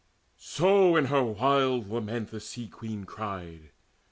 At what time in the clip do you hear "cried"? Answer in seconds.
3.03-3.69